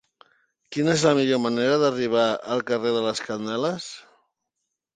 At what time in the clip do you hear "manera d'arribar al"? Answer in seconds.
1.43-2.65